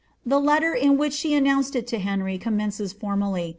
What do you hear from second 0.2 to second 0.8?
The letter